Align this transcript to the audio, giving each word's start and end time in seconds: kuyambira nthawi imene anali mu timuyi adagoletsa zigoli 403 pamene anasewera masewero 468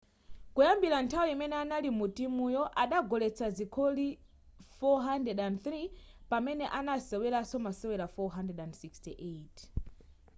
kuyambira 0.53 0.97
nthawi 1.05 1.29
imene 1.35 1.55
anali 1.63 1.89
mu 1.99 2.05
timuyi 2.17 2.61
adagoletsa 2.83 3.45
zigoli 3.57 4.07
403 4.81 5.81
pamene 6.29 6.65
anasewera 6.79 7.39
masewero 7.65 8.05
468 8.15 9.61